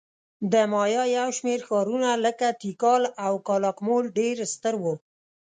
[0.51, 4.93] د مایا یو شمېر ښارونه لکه تیکال او کالاکمول ډېر ستر وو